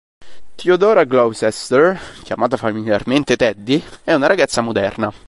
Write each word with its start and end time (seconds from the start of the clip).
Theodora 0.55 1.03
Gloucester, 1.05 1.95
chiamata 2.23 2.57
familiarmente 2.57 3.35
Teddy, 3.35 3.79
è 4.03 4.13
una 4.15 4.25
ragazza 4.25 4.61
moderna. 4.61 5.13